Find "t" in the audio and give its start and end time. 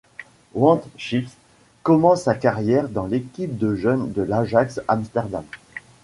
0.77-0.89